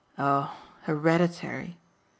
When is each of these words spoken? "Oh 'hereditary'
"Oh 0.17 0.51
'hereditary' 0.87 1.77